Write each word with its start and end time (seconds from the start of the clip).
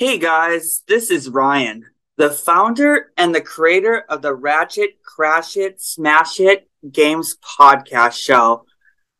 Hey 0.00 0.16
guys, 0.16 0.82
this 0.88 1.10
is 1.10 1.28
Ryan, 1.28 1.84
the 2.16 2.30
founder 2.30 3.12
and 3.18 3.34
the 3.34 3.42
creator 3.42 4.06
of 4.08 4.22
the 4.22 4.32
Ratchet 4.34 5.02
Crash 5.02 5.58
It 5.58 5.82
Smash 5.82 6.40
It 6.40 6.70
Games 6.90 7.36
podcast 7.44 8.14
show. 8.14 8.64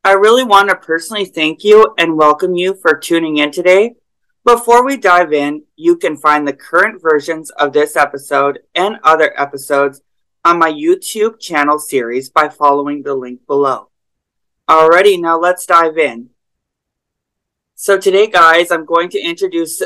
I 0.05 0.13
really 0.13 0.43
want 0.43 0.71
to 0.71 0.77
personally 0.77 1.27
thank 1.27 1.65
you 1.65 1.95
and 1.99 2.17
welcome 2.17 2.55
you 2.55 2.73
for 2.73 2.97
tuning 2.97 3.37
in 3.37 3.53
today. 3.53 3.97
Before 4.43 4.83
we 4.83 4.97
dive 4.97 5.35
in, 5.35 5.65
you 5.77 5.99
can 5.99 6.17
find 6.17 6.49
the 6.49 6.55
current 6.55 7.03
versions 7.03 7.51
of 7.51 7.75
this 7.75 7.95
episode 7.95 8.61
and 8.75 8.97
other 9.05 9.39
episodes 9.39 10.01
on 10.47 10.59
my 10.59 10.73
YouTube 10.73 11.39
channel 11.41 11.79
series 11.79 12.31
by 12.31 12.49
following 12.49 13.03
the 13.03 13.15
link 13.15 13.47
below. 13.47 13.91
Alrighty, 14.67 15.21
now 15.21 15.39
let's 15.39 15.67
dive 15.67 15.99
in. 15.99 16.31
So 17.75 17.99
today, 17.99 18.29
guys, 18.29 18.71
I'm 18.71 18.87
going 18.87 19.11
to 19.11 19.21
introduce 19.21 19.83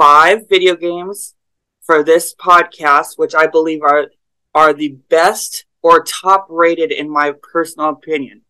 five 0.00 0.48
video 0.48 0.74
games 0.74 1.34
for 1.82 2.02
this 2.02 2.34
podcast, 2.34 3.18
which 3.18 3.34
I 3.34 3.46
believe 3.46 3.82
are 3.82 4.06
are 4.54 4.72
the 4.72 4.96
best 5.10 5.66
or 5.82 6.02
top 6.02 6.46
rated 6.48 6.90
in 6.90 7.10
my 7.10 7.34
personal 7.52 7.90
opinion. 7.90 8.40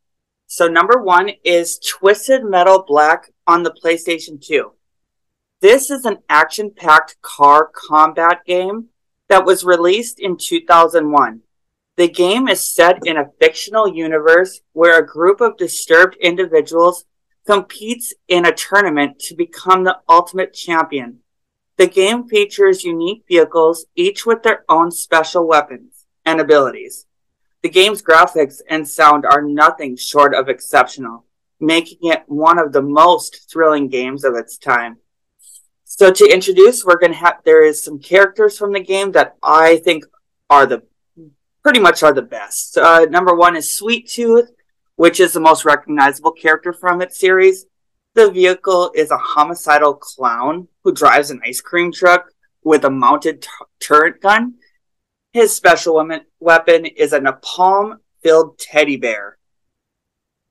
So 0.47 0.69
number 0.69 1.03
one 1.03 1.33
is 1.43 1.81
Twisted 1.81 2.45
Metal 2.45 2.85
Black 2.87 3.33
on 3.49 3.65
the 3.65 3.75
PlayStation 3.85 4.41
2. 4.41 4.71
This 5.61 5.91
is 5.91 6.05
an 6.05 6.19
action-packed 6.29 7.21
car 7.21 7.69
combat 7.75 8.45
game 8.47 8.87
that 9.29 9.45
was 9.45 9.65
released 9.65 10.21
in 10.21 10.37
2001. 10.37 11.41
The 11.97 12.09
game 12.09 12.47
is 12.47 12.75
set 12.75 13.05
in 13.05 13.17
a 13.17 13.31
fictional 13.41 13.93
universe 13.93 14.61
where 14.73 15.01
a 15.01 15.07
group 15.07 15.41
of 15.41 15.57
disturbed 15.57 16.17
individuals 16.21 17.07
competes 17.45 18.15
in 18.29 18.47
a 18.47 18.55
tournament 18.55 19.19
to 19.19 19.35
become 19.35 19.83
the 19.83 19.99
ultimate 20.09 20.55
champion. 20.55 21.20
The 21.81 21.87
game 21.87 22.29
features 22.29 22.85
unique 22.85 23.25
vehicles, 23.27 23.87
each 23.97 24.27
with 24.27 24.43
their 24.43 24.67
own 24.69 24.91
special 24.91 25.49
weapons 25.49 26.05
and 26.27 26.39
abilities. 26.39 27.07
The 27.63 27.71
game's 27.71 28.03
graphics 28.03 28.61
and 28.69 28.87
sound 28.87 29.25
are 29.25 29.41
nothing 29.41 29.97
short 29.97 30.35
of 30.35 30.51
exceptional, 30.51 31.25
making 31.59 32.11
it 32.11 32.25
one 32.27 32.59
of 32.59 32.75
the 32.75 32.83
most 32.83 33.51
thrilling 33.51 33.89
games 33.89 34.25
of 34.25 34.35
its 34.35 34.59
time. 34.59 34.99
So 35.85 36.13
to 36.13 36.31
introduce, 36.31 36.85
we're 36.85 36.99
going 36.99 37.13
to 37.13 37.19
have, 37.19 37.39
there 37.47 37.65
is 37.65 37.83
some 37.83 37.99
characters 37.99 38.59
from 38.59 38.75
the 38.75 38.81
game 38.81 39.13
that 39.13 39.39
I 39.43 39.79
think 39.79 40.05
are 40.51 40.67
the, 40.67 40.83
pretty 41.63 41.81
much 41.81 42.03
are 42.03 42.13
the 42.13 42.21
best. 42.21 42.77
Uh, 42.77 43.07
number 43.09 43.35
one 43.35 43.57
is 43.57 43.75
Sweet 43.75 44.07
Tooth, 44.07 44.51
which 44.97 45.19
is 45.19 45.33
the 45.33 45.41
most 45.41 45.65
recognizable 45.65 46.33
character 46.33 46.75
from 46.75 47.01
its 47.01 47.19
series. 47.19 47.65
The 48.15 48.31
vehicle 48.31 48.91
is 48.95 49.13
a 49.13 49.17
homicidal 49.17 49.95
clown 49.95 50.67
who 50.83 50.93
drives 50.93 51.31
an 51.31 51.41
ice 51.47 51.61
cream 51.61 51.93
truck 51.93 52.33
with 52.65 52.85
a 52.85 52.91
mounted 52.91 53.43
t- 53.43 53.49
turret 53.79 54.21
gun. 54.21 54.55
His 55.33 55.55
special 55.55 56.05
weapon 56.41 56.87
is 56.87 57.13
a 57.13 57.21
napalm 57.21 57.99
filled 58.21 58.59
teddy 58.59 58.97
bear. 58.97 59.39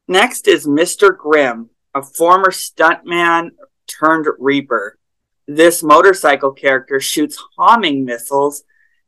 Next 0.08 0.48
is 0.48 0.66
Mr. 0.66 1.16
Grimm, 1.16 1.70
a 1.94 2.02
former 2.02 2.50
stuntman 2.50 3.50
turned 3.88 4.28
reaper. 4.40 4.98
This 5.46 5.84
motorcycle 5.84 6.54
character 6.54 7.02
shoots 7.02 7.44
homing 7.58 8.06
missiles. 8.06 8.64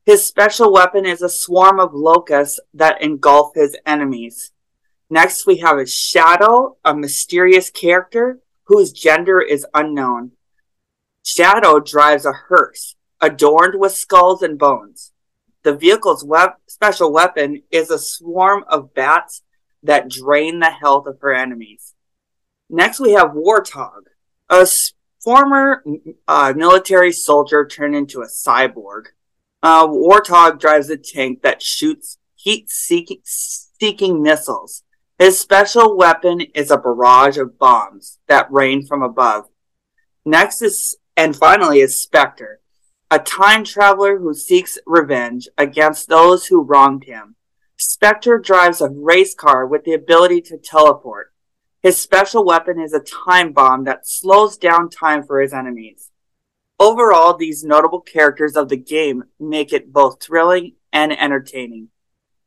His 0.06 0.26
special 0.26 0.74
weapon 0.74 1.06
is 1.06 1.22
a 1.22 1.30
swarm 1.30 1.80
of 1.80 1.94
locusts 1.94 2.60
that 2.74 3.02
engulf 3.02 3.54
his 3.56 3.78
enemies. 3.86 4.52
Next, 5.12 5.46
we 5.46 5.58
have 5.58 5.78
a 5.78 5.86
Shadow, 5.86 6.78
a 6.86 6.96
mysterious 6.96 7.70
character 7.70 8.40
whose 8.64 8.94
gender 8.94 9.42
is 9.42 9.68
unknown. 9.74 10.32
Shadow 11.22 11.82
drives 11.82 12.26
a 12.26 12.32
hearse 12.32 12.96
adorned 13.20 13.78
with 13.78 13.92
skulls 13.92 14.42
and 14.42 14.58
bones. 14.58 15.12
The 15.64 15.76
vehicle's 15.76 16.24
web- 16.24 16.54
special 16.66 17.12
weapon 17.12 17.64
is 17.70 17.92
a 17.92 18.00
swarm 18.00 18.64
of 18.70 18.94
bats 18.94 19.44
that 19.84 20.08
drain 20.10 20.60
the 20.60 20.72
health 20.72 21.08
of 21.08 21.20
her 21.20 21.34
enemies. 21.34 21.94
Next, 22.70 23.02
we 23.02 23.12
have 23.12 23.32
Warthog, 23.32 24.04
a 24.50 24.66
former 25.22 25.84
uh, 26.26 26.54
military 26.56 27.12
soldier 27.12 27.68
turned 27.68 27.98
into 27.98 28.22
a 28.22 28.28
cyborg. 28.28 29.08
Uh, 29.62 29.88
Warthog 29.88 30.58
drives 30.58 30.90
a 30.90 30.96
tank 30.96 31.42
that 31.42 31.62
shoots 31.62 32.18
heat-seeking 32.36 34.24
missiles. 34.24 34.84
His 35.22 35.40
special 35.40 35.96
weapon 35.96 36.42
is 36.56 36.72
a 36.72 36.80
barrage 36.80 37.38
of 37.38 37.60
bombs 37.60 38.18
that 38.26 38.52
rain 38.52 38.88
from 38.88 39.04
above. 39.04 39.46
Next 40.26 40.64
is, 40.64 40.98
and 41.16 41.36
finally, 41.36 41.80
is 41.80 42.02
Spectre, 42.02 42.60
a 43.12 43.20
time 43.20 43.64
traveler 43.64 44.18
who 44.18 44.34
seeks 44.34 44.80
revenge 44.88 45.48
against 45.60 46.10
those 46.10 46.48
who 46.48 46.64
wronged 46.64 47.04
him. 47.04 47.36
Spectre 47.78 48.40
drives 48.40 48.82
a 48.82 48.90
race 48.90 49.36
car 49.36 49.68
with 49.68 49.84
the 49.84 49.94
ability 49.94 50.42
to 50.42 50.58
teleport. 50.58 51.32
His 51.84 52.00
special 52.00 52.44
weapon 52.44 52.82
is 52.82 52.94
a 52.94 53.00
time 53.00 53.54
bomb 53.54 53.84
that 53.84 54.08
slows 54.08 54.58
down 54.58 54.90
time 54.90 55.22
for 55.22 55.40
his 55.40 55.54
enemies. 55.54 56.10
Overall, 56.80 57.38
these 57.38 57.64
notable 57.64 58.02
characters 58.02 58.56
of 58.56 58.70
the 58.70 58.76
game 58.78 59.26
make 59.40 59.72
it 59.72 59.94
both 59.94 60.20
thrilling 60.20 60.78
and 60.92 61.12
entertaining. 61.12 61.90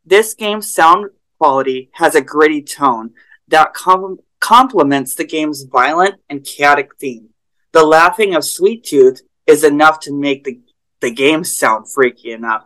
This 0.05 0.35
game's 0.35 0.75
sound 0.75 1.11
quality 1.39 1.91
has 1.93 2.15
a 2.15 2.21
gritty 2.21 2.63
tone 2.63 3.11
that 3.49 3.75
com- 3.75 4.19
complements 4.41 5.15
the 5.15 5.25
game's 5.25 5.65
violent 5.65 6.17
and 6.29 6.45
chaotic 6.45 6.97
theme. 6.99 7.31
The 7.73 7.85
laughing 7.85 8.35
of 8.35 8.45
Sweet 8.45 8.85
Tooth 8.85 9.23
is 9.47 9.65
enough 9.65 10.01
to 10.01 10.13
make 10.13 10.45
the, 10.45 10.61
the 11.01 11.11
game 11.11 11.45
sound 11.45 11.91
freaky 11.93 12.33
enough. 12.33 12.65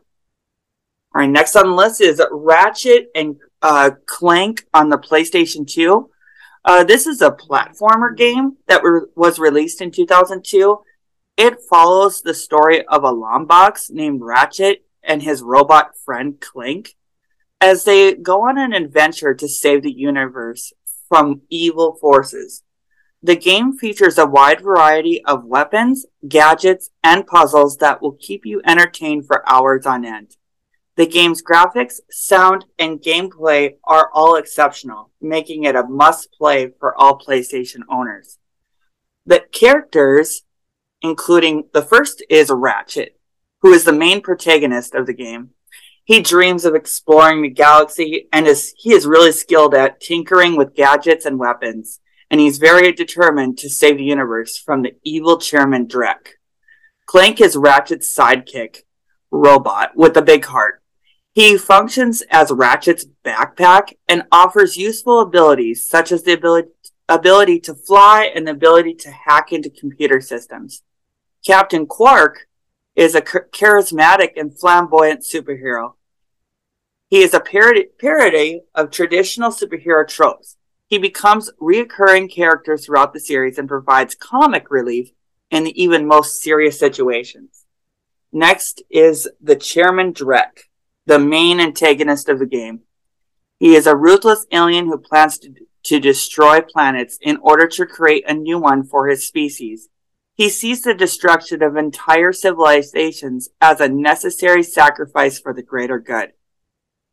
All 1.15 1.23
right, 1.23 1.31
next 1.31 1.57
on 1.57 1.69
the 1.69 1.75
list 1.75 2.01
is 2.01 2.23
Ratchet 2.31 3.11
and 3.15 3.37
uh, 3.63 3.93
Clank 4.07 4.67
on 4.75 4.89
the 4.89 4.99
PlayStation 4.99 5.67
2. 5.67 6.11
Uh, 6.65 6.85
this 6.85 7.07
is 7.07 7.23
a 7.23 7.31
platformer 7.31 8.15
game 8.15 8.57
that 8.67 8.83
re- 8.85 9.07
was 9.15 9.39
released 9.39 9.81
in 9.81 9.91
2002. 9.91 10.79
It 11.37 11.61
follows 11.63 12.21
the 12.21 12.35
story 12.35 12.85
of 12.87 13.05
a 13.05 13.13
Lombax 13.13 13.91
named 13.91 14.21
Ratchet 14.21 14.85
and 15.03 15.23
his 15.23 15.43
robot 15.43 15.97
friend 16.05 16.39
Clank 16.41 16.95
as 17.61 17.85
they 17.85 18.15
go 18.15 18.49
on 18.49 18.59
an 18.59 18.73
adventure 18.73 19.35
to 19.35 19.49
save 19.49 19.83
the 19.83 19.93
universe 19.93 20.73
from 21.09 21.43
evil 21.49 21.97
forces. 22.01 22.63
The 23.23 23.37
game 23.37 23.77
features 23.77 24.17
a 24.17 24.27
wide 24.27 24.61
variety 24.61 25.25
of 25.25 25.45
weapons, 25.45 26.07
gadgets, 26.29 26.91
and 27.03 27.27
puzzles 27.27 27.79
that 27.79 28.01
will 28.01 28.13
keep 28.13 28.47
you 28.47 28.63
entertained 28.65 29.27
for 29.27 29.49
hours 29.49 29.87
on 29.87 30.05
end. 30.05 30.37
The 30.95 31.07
game's 31.07 31.43
graphics, 31.43 32.01
sound, 32.11 32.65
and 32.79 33.01
gameplay 33.01 33.75
are 33.85 34.11
all 34.13 34.37
exceptional, 34.37 35.11
making 35.21 35.65
it 35.65 35.77
a 35.77 35.85
must 35.85 36.33
play 36.33 36.73
for 36.79 36.97
all 36.97 37.19
PlayStation 37.19 37.81
owners. 37.89 38.39
The 39.27 39.41
characters, 39.53 40.43
including 41.03 41.69
the 41.73 41.83
first 41.83 42.25
is 42.29 42.51
Ratchet, 42.51 43.19
who 43.63 43.73
is 43.73 43.85
the 43.85 43.93
main 43.93 44.21
protagonist 44.21 44.95
of 44.95 45.07
the 45.07 45.15
game. 45.15 45.51
He 46.09 46.23
dreams 46.23 46.65
of 46.65 46.75
exploring 46.75 47.43
the 47.43 47.51
galaxy 47.51 48.29
and 48.33 48.47
is, 48.47 48.73
he 48.79 48.95
is 48.95 49.05
really 49.05 49.31
skilled 49.31 49.75
at 49.75 50.01
tinkering 50.01 50.57
with 50.57 50.75
gadgets 50.75 51.27
and 51.27 51.39
weapons, 51.39 52.01
and 52.31 52.41
he's 52.41 52.57
very 52.57 52.93
determined 52.93 53.59
to 53.59 53.69
save 53.69 53.99
the 53.99 54.05
universe 54.05 54.57
from 54.57 54.81
the 54.81 54.97
evil 55.05 55.37
chairman 55.37 55.87
Drek. 55.87 56.39
Clank 57.05 57.43
is 57.43 57.59
Ratchet's 57.59 58.09
sidekick, 58.09 58.85
robot 59.31 59.91
with 59.97 60.17
a 60.17 60.23
big 60.23 60.47
heart. 60.47 60.83
He 61.35 61.59
functions 61.59 62.23
as 62.31 62.51
Ratchet's 62.51 63.05
backpack 63.23 63.93
and 64.09 64.23
offers 64.33 64.79
useful 64.79 65.21
abilities 65.21 65.87
such 65.87 66.11
as 66.11 66.23
the 66.23 66.33
ability, 66.33 66.71
ability 67.07 67.61
to 67.61 67.75
fly 67.75 68.33
and 68.35 68.47
the 68.47 68.53
ability 68.53 68.95
to 68.95 69.11
hack 69.11 69.53
into 69.53 69.69
computer 69.69 70.23
systems. 70.23 70.83
Captain 71.47 71.85
Quark 71.85 72.47
is 72.97 73.15
a 73.15 73.21
charismatic 73.21 74.31
and 74.39 74.59
flamboyant 74.59 75.21
superhero 75.21 75.97
he 77.09 77.23
is 77.23 77.33
a 77.33 77.41
parody, 77.41 78.61
of 78.75 78.91
traditional 78.91 79.51
superhero 79.51 80.07
tropes. 80.07 80.57
He 80.89 80.99
becomes 80.99 81.51
reoccurring 81.61 82.31
characters 82.31 82.85
throughout 82.85 83.13
the 83.13 83.21
series 83.21 83.59
and 83.59 83.69
provides 83.69 84.15
comic 84.15 84.71
relief 84.71 85.11
in 85.51 85.65
the 85.65 85.83
even 85.83 86.07
most 86.07 86.41
serious 86.43 86.79
situations. 86.79 87.65
Next 88.33 88.83
is 88.91 89.29
the 89.41 89.57
Chairman 89.57 90.13
Drek, 90.13 90.69
the 91.07 91.19
main 91.19 91.61
antagonist 91.61 92.29
of 92.29 92.39
the 92.39 92.47
game. 92.47 92.81
He 93.59 93.75
is 93.75 93.87
a 93.87 93.97
ruthless 93.97 94.47
alien 94.53 94.87
who 94.87 94.99
plans 94.99 95.39
to, 95.39 95.55
to 95.85 96.01
destroy 96.01 96.61
planets 96.61 97.19
in 97.23 97.39
order 97.39 97.67
to 97.69 97.87
create 97.87 98.25
a 98.29 98.35
new 98.35 98.59
one 98.59 98.85
for 98.85 99.09
his 99.09 99.27
species. 99.27 99.89
He 100.35 100.51
sees 100.51 100.83
the 100.83 100.95
destruction 100.95 101.63
of 101.63 101.77
entire 101.77 102.33
civilizations 102.33 103.49
as 103.61 103.81
a 103.81 103.89
necessary 103.89 104.63
sacrifice 104.63 105.41
for 105.41 105.55
the 105.55 105.63
greater 105.63 105.99
good. 105.99 106.33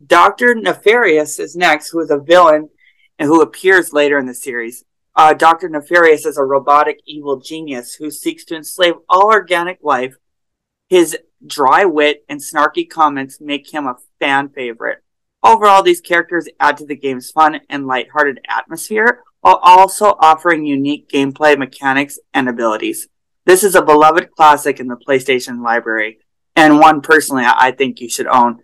Dr. 0.04 0.56
Nefarious 0.56 1.40
is 1.40 1.56
next, 1.56 1.90
who 1.90 2.00
is 2.02 2.12
a 2.12 2.18
villain 2.18 2.70
and 3.18 3.28
who 3.28 3.42
appears 3.42 3.94
later 3.94 4.18
in 4.18 4.26
the 4.26 4.34
series. 4.34 4.84
uh, 5.16 5.34
Dr. 5.34 5.70
Nefarious 5.70 6.26
is 6.26 6.38
a 6.38 6.44
robotic 6.44 7.00
evil 7.06 7.40
genius 7.40 7.94
who 7.94 8.12
seeks 8.12 8.44
to 8.46 8.56
enslave 8.56 8.96
all 9.08 9.32
organic 9.32 9.80
life. 9.82 10.16
His 10.90 11.18
dry 11.46 11.86
wit 11.86 12.26
and 12.28 12.42
snarky 12.42 12.90
comments 12.90 13.40
make 13.40 13.74
him 13.74 13.88
a 13.88 13.96
fan 14.20 14.50
favorite. 14.50 15.02
Overall, 15.42 15.84
these 15.84 16.02
characters 16.02 16.50
add 16.60 16.76
to 16.78 16.86
the 16.86 16.98
game's 16.98 17.32
fun 17.32 17.62
and 17.70 17.88
lighthearted 17.88 18.42
atmosphere 18.50 19.24
while 19.40 19.60
also 19.64 20.18
offering 20.20 20.66
unique 20.66 21.08
gameplay 21.08 21.58
mechanics 21.58 22.20
and 22.34 22.50
abilities. 22.50 23.08
This 23.46 23.64
is 23.64 23.76
a 23.76 23.82
beloved 23.82 24.32
classic 24.32 24.80
in 24.80 24.88
the 24.88 24.98
PlayStation 24.98 25.64
library, 25.64 26.18
and 26.56 26.80
one 26.80 27.00
personally 27.00 27.44
I 27.46 27.72
think 27.72 28.02
you 28.02 28.10
should 28.10 28.28
own. 28.28 28.60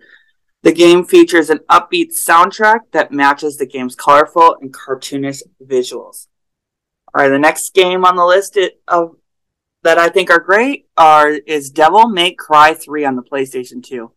The 0.63 0.71
game 0.71 1.05
features 1.05 1.49
an 1.49 1.59
upbeat 1.69 2.11
soundtrack 2.11 2.91
that 2.91 3.11
matches 3.11 3.57
the 3.57 3.65
game's 3.65 3.95
colorful 3.95 4.57
and 4.61 4.71
cartoonish 4.71 5.41
visuals. 5.63 6.27
All 7.13 7.23
right, 7.23 7.29
the 7.29 7.39
next 7.39 7.73
game 7.73 8.05
on 8.05 8.15
the 8.15 8.25
list 8.25 8.57
of 8.87 9.15
that 9.83 9.97
I 9.97 10.09
think 10.09 10.29
are 10.29 10.39
great 10.39 10.87
are 10.95 11.29
is 11.31 11.71
Devil 11.71 12.07
May 12.09 12.33
Cry 12.33 12.75
3 12.75 13.05
on 13.05 13.15
the 13.15 13.23
PlayStation 13.23 13.83
2. 13.83 14.11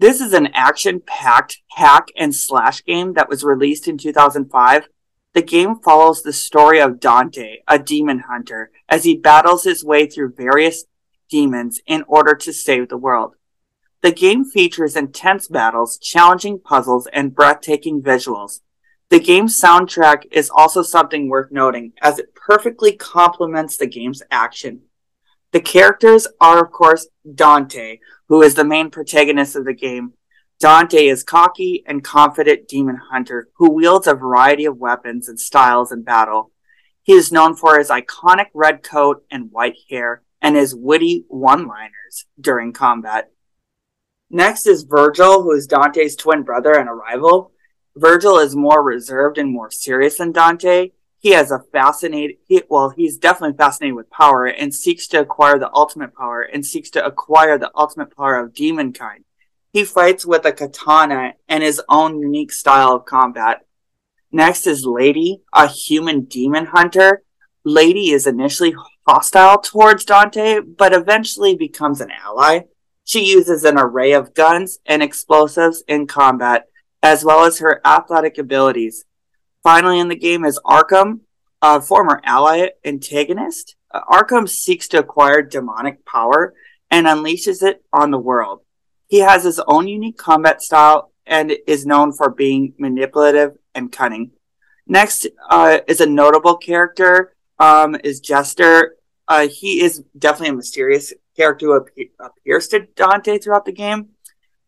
This 0.00 0.20
is 0.20 0.32
an 0.32 0.48
action-packed 0.54 1.58
hack 1.70 2.08
and 2.16 2.34
slash 2.34 2.84
game 2.84 3.14
that 3.14 3.28
was 3.28 3.44
released 3.44 3.86
in 3.86 3.96
2005. 3.96 4.88
The 5.34 5.42
game 5.42 5.76
follows 5.76 6.22
the 6.22 6.32
story 6.32 6.80
of 6.80 6.98
Dante, 6.98 7.58
a 7.68 7.78
demon 7.78 8.24
hunter, 8.28 8.72
as 8.88 9.04
he 9.04 9.16
battles 9.16 9.62
his 9.62 9.84
way 9.84 10.06
through 10.06 10.34
various 10.36 10.84
demons 11.30 11.80
in 11.86 12.04
order 12.08 12.34
to 12.34 12.52
save 12.52 12.88
the 12.88 12.98
world. 12.98 13.36
The 14.04 14.12
game 14.12 14.44
features 14.44 14.96
intense 14.96 15.48
battles, 15.48 15.96
challenging 15.96 16.60
puzzles, 16.60 17.08
and 17.10 17.34
breathtaking 17.34 18.02
visuals. 18.02 18.60
The 19.08 19.18
game's 19.18 19.58
soundtrack 19.58 20.24
is 20.30 20.50
also 20.50 20.82
something 20.82 21.30
worth 21.30 21.50
noting, 21.50 21.94
as 22.02 22.18
it 22.18 22.34
perfectly 22.34 22.92
complements 22.92 23.78
the 23.78 23.86
game's 23.86 24.22
action. 24.30 24.82
The 25.52 25.62
characters 25.62 26.26
are, 26.38 26.62
of 26.62 26.70
course, 26.70 27.06
Dante, 27.34 28.00
who 28.28 28.42
is 28.42 28.56
the 28.56 28.62
main 28.62 28.90
protagonist 28.90 29.56
of 29.56 29.64
the 29.64 29.72
game. 29.72 30.12
Dante 30.60 31.06
is 31.06 31.22
cocky 31.22 31.82
and 31.86 32.04
confident 32.04 32.68
demon 32.68 33.00
hunter 33.10 33.48
who 33.56 33.72
wields 33.72 34.06
a 34.06 34.12
variety 34.12 34.66
of 34.66 34.76
weapons 34.76 35.30
and 35.30 35.40
styles 35.40 35.90
in 35.90 36.02
battle. 36.02 36.50
He 37.02 37.14
is 37.14 37.32
known 37.32 37.56
for 37.56 37.78
his 37.78 37.88
iconic 37.88 38.48
red 38.52 38.82
coat 38.82 39.24
and 39.30 39.50
white 39.50 39.78
hair 39.88 40.20
and 40.42 40.56
his 40.56 40.74
witty 40.74 41.24
one-liners 41.28 42.26
during 42.38 42.74
combat. 42.74 43.30
Next 44.30 44.66
is 44.66 44.84
Vergil, 44.84 45.42
who 45.42 45.52
is 45.52 45.66
Dante's 45.66 46.16
twin 46.16 46.42
brother 46.42 46.72
and 46.72 46.88
a 46.88 46.92
rival. 46.92 47.52
Vergil 47.96 48.42
is 48.42 48.56
more 48.56 48.82
reserved 48.82 49.38
and 49.38 49.52
more 49.52 49.70
serious 49.70 50.18
than 50.18 50.32
Dante. 50.32 50.90
He 51.18 51.30
has 51.30 51.50
a 51.50 51.64
fascinating, 51.72 52.36
he, 52.46 52.62
well, 52.68 52.90
he's 52.90 53.16
definitely 53.16 53.56
fascinated 53.56 53.94
with 53.94 54.10
power 54.10 54.44
and 54.46 54.74
seeks 54.74 55.06
to 55.08 55.20
acquire 55.20 55.58
the 55.58 55.70
ultimate 55.72 56.14
power 56.14 56.42
and 56.42 56.66
seeks 56.66 56.90
to 56.90 57.04
acquire 57.04 57.56
the 57.56 57.70
ultimate 57.74 58.14
power 58.14 58.36
of 58.36 58.52
demon 58.52 58.92
kind. 58.92 59.24
He 59.72 59.84
fights 59.84 60.26
with 60.26 60.44
a 60.44 60.52
katana 60.52 61.34
and 61.48 61.62
his 61.62 61.80
own 61.88 62.20
unique 62.20 62.52
style 62.52 62.92
of 62.92 63.06
combat. 63.06 63.64
Next 64.30 64.66
is 64.66 64.84
Lady, 64.84 65.42
a 65.52 65.66
human 65.66 66.24
demon 66.24 66.66
hunter. 66.66 67.22
Lady 67.64 68.10
is 68.10 68.26
initially 68.26 68.74
hostile 69.06 69.58
towards 69.58 70.04
Dante, 70.04 70.60
but 70.60 70.92
eventually 70.92 71.56
becomes 71.56 72.00
an 72.00 72.10
ally. 72.10 72.64
She 73.04 73.24
uses 73.24 73.64
an 73.64 73.78
array 73.78 74.12
of 74.12 74.34
guns 74.34 74.78
and 74.86 75.02
explosives 75.02 75.84
in 75.86 76.06
combat, 76.06 76.68
as 77.02 77.24
well 77.24 77.44
as 77.44 77.58
her 77.58 77.80
athletic 77.84 78.38
abilities. 78.38 79.04
Finally, 79.62 80.00
in 80.00 80.08
the 80.08 80.16
game 80.16 80.44
is 80.44 80.60
Arkham, 80.64 81.20
a 81.60 81.80
former 81.80 82.20
ally 82.24 82.68
antagonist. 82.84 83.76
Arkham 83.94 84.48
seeks 84.48 84.88
to 84.88 84.98
acquire 84.98 85.42
demonic 85.42 86.04
power 86.04 86.54
and 86.90 87.06
unleashes 87.06 87.62
it 87.62 87.84
on 87.92 88.10
the 88.10 88.18
world. 88.18 88.60
He 89.06 89.20
has 89.20 89.44
his 89.44 89.60
own 89.66 89.86
unique 89.86 90.18
combat 90.18 90.62
style 90.62 91.12
and 91.26 91.52
is 91.66 91.86
known 91.86 92.12
for 92.12 92.30
being 92.30 92.74
manipulative 92.78 93.56
and 93.74 93.92
cunning. 93.92 94.30
Next 94.86 95.26
uh, 95.50 95.78
is 95.86 96.00
a 96.00 96.06
notable 96.06 96.56
character, 96.56 97.34
um, 97.58 97.96
is 98.04 98.20
Jester. 98.20 98.96
Uh, 99.26 99.48
he 99.48 99.82
is 99.82 100.02
definitely 100.18 100.50
a 100.50 100.56
mysterious 100.56 101.12
character 101.36 101.66
who 101.66 102.04
appears 102.20 102.68
to 102.68 102.86
Dante 102.94 103.38
throughout 103.38 103.64
the 103.64 103.72
game. 103.72 104.10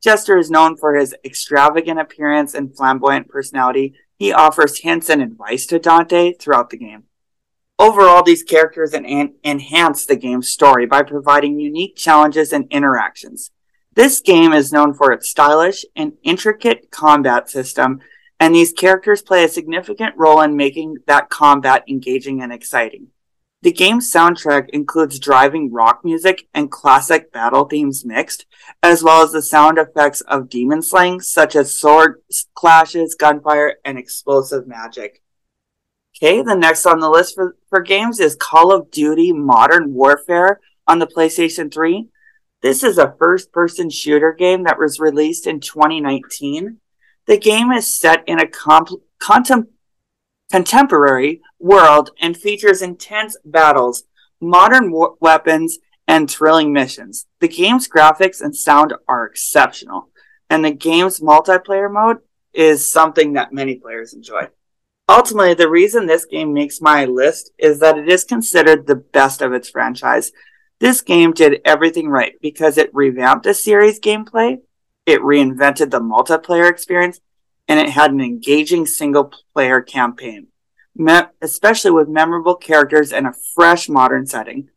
Jester 0.03 0.39
is 0.39 0.51
known 0.51 0.77
for 0.77 0.95
his 0.95 1.15
extravagant 1.25 1.99
appearance 1.99 2.55
and 2.55 2.75
flamboyant 2.77 3.29
personality. 3.29 3.95
He 4.17 4.33
offers 4.33 4.79
hints 4.79 5.11
and 5.11 5.21
advice 5.21 5.67
to 5.67 5.79
Dante 5.79 6.33
throughout 6.35 6.71
the 6.71 6.79
game. 6.79 7.05
Overall, 7.79 8.23
these 8.23 8.43
characters 8.43 8.95
en- 8.95 9.35
enhance 9.45 10.07
the 10.07 10.17
game's 10.17 10.49
story 10.49 10.87
by 10.87 11.03
providing 11.03 11.61
unique 11.61 11.97
challenges 11.97 12.53
and 12.53 12.67
interactions. 12.71 13.51
This 13.95 14.21
game 14.21 14.53
is 14.53 14.73
known 14.73 14.95
for 14.95 15.13
its 15.13 15.29
stylish 15.29 15.85
and 15.95 16.15
intricate 16.23 16.91
combat 16.91 17.51
system, 17.51 18.01
and 18.41 18.55
these 18.55 18.73
characters 18.73 19.23
play 19.23 19.45
a 19.45 19.49
significant 19.49 20.15
role 20.17 20.41
in 20.41 20.57
making 20.57 20.97
that 21.07 21.29
combat 21.29 21.85
engaging 21.89 22.43
and 22.43 22.53
exciting. 22.53 23.09
The 23.63 23.73
game's 23.73 24.13
soundtrack 24.13 24.69
includes 24.71 25.19
driving 25.19 25.73
rock 25.73 26.05
music 26.05 26.47
and 26.53 26.71
classic 26.71 27.33
battle 27.33 27.65
themes 27.65 28.05
mixed, 28.05 28.47
as 28.83 29.03
well 29.03 29.23
as 29.23 29.33
the 29.33 29.43
sound 29.43 29.79
effects 29.79 30.21
of 30.23 30.49
demon 30.49 30.83
slaying, 30.83 31.21
such 31.21 31.57
as 31.57 31.81
sword 31.81 32.23
clashes, 32.55 33.17
gunfire, 33.19 33.77
and 33.85 33.99
explosive 33.99 34.67
magic. 34.67 35.23
Okay, 36.17 36.43
the 36.43 36.55
next 36.55 36.87
on 36.87 37.01
the 37.01 37.11
list 37.11 37.35
for, 37.35 37.57
for 37.69 37.81
games 37.81 38.21
is 38.21 38.37
Call 38.37 38.73
of 38.73 38.91
Duty 38.91 39.33
Modern 39.33 39.93
Warfare 39.93 40.61
on 40.87 40.99
the 40.99 41.07
PlayStation 41.07 41.73
3. 41.73 42.09
This 42.63 42.83
is 42.83 42.99
a 42.99 43.15
first 43.19 43.53
person 43.53 43.91
shooter 43.91 44.33
game 44.33 44.65
that 44.65 44.79
was 44.79 44.99
released 44.99 45.47
in 45.47 45.61
2019. 45.61 46.79
The 47.27 47.39
game 47.39 47.71
is 47.71 48.01
set 48.01 48.23
in 48.27 48.39
a 48.39 48.47
comp- 48.47 49.03
contem- 49.21 49.69
contemporary 50.51 51.41
world 51.59 52.11
and 52.21 52.37
features 52.37 52.83
intense 52.83 53.37
battles, 53.45 54.05
modern 54.41 54.91
w- 54.91 55.17
weapons, 55.21 55.79
and 56.09 56.31
thrilling 56.31 56.73
missions. 56.73 57.27
The 57.41 57.49
game's 57.49 57.89
graphics 57.89 58.41
and 58.41 58.55
sound 58.55 58.95
are 59.09 59.27
exceptional, 59.27 60.11
and 60.49 60.65
the 60.65 60.71
game's 60.71 61.21
multiplayer 61.21 61.93
mode 61.93 62.19
is 62.53 62.91
something 62.91 63.33
that 63.33 63.53
many 63.53 63.75
players 63.75 64.15
enjoy. 64.15 64.49
Ultimately, 65.09 65.55
the 65.55 65.69
reason 65.69 66.07
this 66.07 66.25
game 66.25 66.53
makes 66.53 66.81
my 66.81 67.05
list 67.05 67.53
is 67.59 67.79
that 67.81 67.99
it 67.99 68.09
is 68.09 68.25
considered 68.25 68.87
the 68.87 68.97
best 68.97 69.41
of 69.41 69.53
its 69.53 69.71
franchise. 69.71 70.33
This 70.81 71.01
game 71.01 71.33
did 71.33 71.61
everything 71.65 72.09
right 72.09 72.35
because 72.41 72.77
it 72.77 72.91
revamped 72.93 73.45
the 73.45 73.55
series 73.55 74.01
gameplay, 74.01 74.59
it 75.07 75.21
reinvented 75.21 75.91
the 75.91 76.01
multiplayer 76.01 76.69
experience, 76.69 77.21
and 77.69 77.81
it 77.81 77.91
had 77.91 78.13
an 78.13 78.21
engaging 78.21 78.87
single 78.87 79.33
player 79.53 79.81
campaign, 79.81 80.49
especially 81.43 81.91
with 81.91 82.09
memorable 82.09 82.55
characters 82.55 83.13
and 83.13 83.27
a 83.27 83.35
fresh 83.55 83.89
modern 83.89 84.27
setting. 84.27 84.69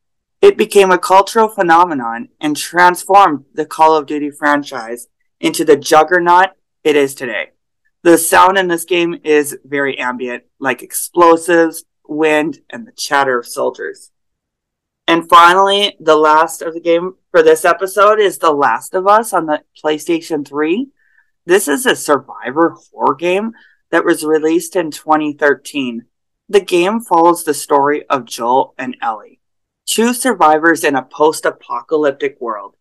It 0.41 0.58
became 0.58 0.91
a 0.91 0.98
cultural 0.98 1.50
phenomenon 1.50 2.29
and 2.39 2.55
transformed 2.55 3.46
the 3.53 3.65
Call 3.65 3.96
of 3.96 4.05
Duty 4.05 4.31
franchise 4.31 5.08
into 5.39 5.65
the 5.65 5.75
juggernaut 5.75 6.51
it 6.84 6.96
is 6.96 7.13
today. 7.13 7.51
The 8.03 8.17
sound 8.17 8.58
in 8.58 8.69
this 8.69 8.86
game 8.86 9.19
is 9.25 9.58
very 9.65 9.98
ambient, 9.98 10.43
like 10.60 10.81
explosives, 10.81 11.84
wind, 12.08 12.60
and 12.69 12.88
the 12.88 12.93
chatter 12.93 13.38
of 13.38 13.46
soldiers. 13.46 14.12
And 15.05 15.27
finally, 15.27 15.98
the 16.00 16.15
last 16.15 16.62
of 16.62 16.74
the 16.74 16.79
game 16.79 17.15
for 17.31 17.43
this 17.43 17.65
episode 17.65 18.19
is 18.19 18.38
The 18.38 18.51
Last 18.53 18.93
of 18.93 19.08
Us 19.08 19.34
on 19.34 19.48
the 19.48 19.63
PlayStation 19.84 20.48
3. 20.48 20.88
This 21.49 21.67
is 21.67 21.87
a 21.87 21.95
survivor 21.95 22.75
horror 22.91 23.15
game 23.15 23.53
that 23.89 24.05
was 24.05 24.23
released 24.23 24.75
in 24.75 24.91
2013. 24.91 26.05
The 26.47 26.59
game 26.59 26.99
follows 27.01 27.43
the 27.43 27.55
story 27.55 28.05
of 28.07 28.25
Joel 28.25 28.75
and 28.77 28.95
Ellie, 29.01 29.39
two 29.87 30.13
survivors 30.13 30.83
in 30.83 30.93
a 30.93 31.01
post 31.01 31.45
apocalyptic 31.45 32.39
world. 32.39 32.75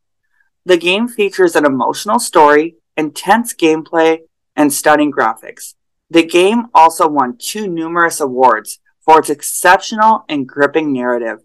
The 0.67 0.77
game 0.77 1.09
features 1.09 1.57
an 1.57 1.65
emotional 1.65 2.19
story, 2.19 2.77
intense 2.95 3.55
gameplay, 3.55 4.19
and 4.55 4.71
stunning 4.71 5.13
graphics. 5.13 5.73
The 6.11 6.27
game 6.27 6.67
also 6.75 7.09
won 7.09 7.39
two 7.39 7.69
numerous 7.69 8.21
awards 8.21 8.81
for 9.01 9.21
its 9.21 9.31
exceptional 9.31 10.27
and 10.29 10.47
gripping 10.47 10.93
narrative. 10.93 11.39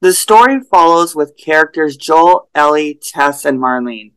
The 0.00 0.14
story 0.14 0.60
follows 0.60 1.14
with 1.14 1.36
characters 1.36 1.98
Joel, 1.98 2.48
Ellie, 2.54 2.98
Tess, 3.02 3.44
and 3.44 3.58
Marlene. 3.58 4.12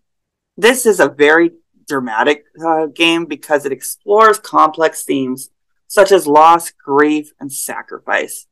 This 0.55 0.85
is 0.85 1.01
a 1.01 1.09
very 1.09 1.51
dramatic 1.89 2.45
uh, 2.65 2.85
game 2.85 3.25
because 3.25 3.65
it 3.65 3.73
explores 3.73 4.39
complex 4.39 5.03
themes 5.03 5.49
such 5.87 6.11
as 6.11 6.27
loss, 6.27 6.71
grief, 6.71 7.33
and 7.39 7.51
sacrifice. 7.51 8.47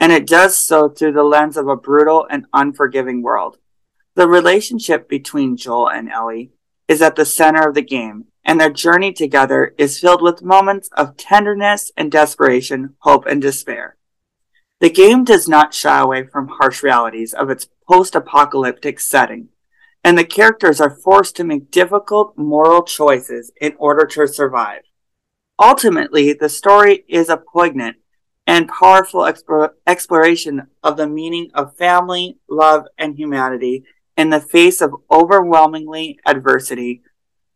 And 0.00 0.12
it 0.12 0.26
does 0.26 0.56
so 0.56 0.88
through 0.88 1.12
the 1.12 1.24
lens 1.24 1.56
of 1.56 1.68
a 1.68 1.76
brutal 1.76 2.26
and 2.30 2.46
unforgiving 2.54 3.20
world. 3.20 3.58
The 4.14 4.28
relationship 4.28 5.08
between 5.08 5.56
Joel 5.56 5.90
and 5.90 6.08
Ellie 6.08 6.52
is 6.86 7.02
at 7.02 7.16
the 7.16 7.24
center 7.24 7.68
of 7.68 7.74
the 7.74 7.82
game, 7.82 8.26
and 8.44 8.60
their 8.60 8.70
journey 8.70 9.12
together 9.12 9.74
is 9.76 9.98
filled 9.98 10.22
with 10.22 10.42
moments 10.42 10.88
of 10.96 11.16
tenderness 11.16 11.90
and 11.96 12.10
desperation, 12.10 12.94
hope 13.00 13.26
and 13.26 13.42
despair. 13.42 13.96
The 14.80 14.90
game 14.90 15.24
does 15.24 15.48
not 15.48 15.74
shy 15.74 15.98
away 15.98 16.24
from 16.24 16.48
harsh 16.48 16.82
realities 16.84 17.34
of 17.34 17.50
its 17.50 17.68
post 17.88 18.14
apocalyptic 18.14 19.00
setting, 19.00 19.48
and 20.04 20.16
the 20.16 20.24
characters 20.24 20.80
are 20.80 20.90
forced 20.90 21.36
to 21.36 21.44
make 21.44 21.70
difficult 21.70 22.36
moral 22.36 22.82
choices 22.82 23.52
in 23.60 23.74
order 23.78 24.06
to 24.06 24.26
survive. 24.26 24.82
Ultimately, 25.60 26.32
the 26.32 26.48
story 26.48 27.04
is 27.08 27.28
a 27.28 27.36
poignant 27.36 27.96
and 28.46 28.68
powerful 28.68 29.30
exploration 29.86 30.68
of 30.82 30.96
the 30.96 31.06
meaning 31.06 31.50
of 31.52 31.76
family, 31.76 32.38
love, 32.48 32.86
and 32.96 33.16
humanity 33.16 33.84
in 34.16 34.30
the 34.30 34.40
face 34.40 34.80
of 34.80 34.94
overwhelmingly 35.10 36.18
adversity. 36.26 37.02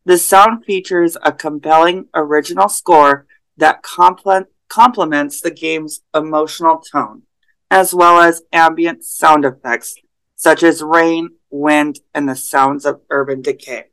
The 0.04 0.18
sound 0.18 0.64
features 0.64 1.16
a 1.22 1.32
compelling 1.32 2.08
original 2.14 2.68
score 2.68 3.26
that 3.56 3.82
compl- 3.82 4.46
complements 4.68 5.40
the 5.40 5.50
game's 5.50 6.02
emotional 6.14 6.78
tone, 6.80 7.22
as 7.70 7.94
well 7.94 8.20
as 8.20 8.42
ambient 8.52 9.04
sound 9.04 9.44
effects 9.44 9.96
such 10.42 10.64
as 10.64 10.82
rain, 10.82 11.30
wind, 11.52 12.00
and 12.14 12.28
the 12.28 12.35
sounds 12.35 12.85
of 12.85 13.02
urban 13.11 13.42
decay. 13.42 13.85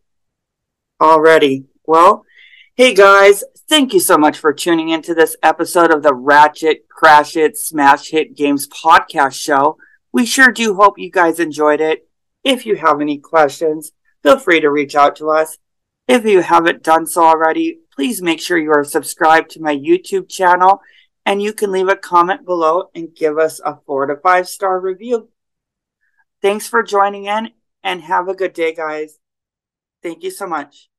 Already, 1.02 1.66
well, 1.86 2.26
hey 2.76 2.94
guys, 2.94 3.44
thank 3.68 3.94
you 3.94 4.00
so 4.00 4.18
much 4.18 4.38
for 4.38 4.54
tuning 4.54 4.90
into 4.90 5.14
this 5.14 5.36
episode 5.44 5.92
of 5.92 6.02
the 6.02 6.14
Ratchet, 6.14 6.88
Crash 6.90 7.36
It, 7.36 7.58
Smash 7.58 8.10
Hit 8.10 8.36
Games 8.36 8.68
podcast 8.68 9.34
show. 9.34 9.78
We 10.12 10.26
sure 10.26 10.52
do 10.52 10.76
hope 10.76 10.98
you 10.98 11.12
guys 11.12 11.40
enjoyed 11.40 11.82
it. 11.82 12.08
If 12.44 12.66
you 12.66 12.78
have 12.78 13.02
any 13.02 13.18
questions, 13.18 13.92
feel 14.24 14.40
free 14.40 14.62
to 14.62 14.72
reach 14.72 14.96
out 14.96 15.16
to 15.18 15.30
us. 15.30 15.58
If 16.08 16.26
you 16.26 16.42
haven't 16.42 16.84
done 16.84 17.06
so 17.06 17.24
already, 17.24 17.80
please 17.94 18.22
make 18.22 18.42
sure 18.42 18.58
you 18.58 18.72
are 18.72 18.84
subscribed 18.84 19.52
to 19.52 19.62
my 19.62 19.76
YouTube 19.76 20.30
channel 20.30 20.82
and 21.26 21.42
you 21.42 21.54
can 21.54 21.72
leave 21.72 21.90
a 21.90 21.96
comment 21.96 22.46
below 22.46 22.90
and 22.96 23.16
give 23.16 23.38
us 23.38 23.60
a 23.64 23.78
four 23.86 24.08
to 24.08 24.16
five 24.16 24.48
star 24.48 24.80
review. 24.80 25.30
Thanks 26.42 26.68
for 26.68 26.84
joining 26.84 27.26
in 27.26 27.52
and 27.84 28.02
have 28.02 28.28
a 28.28 28.36
good 28.36 28.54
day, 28.54 28.74
guys. 28.74 29.20
Thank 30.04 30.24
you 30.24 30.32
so 30.32 30.48
much. 30.48 30.90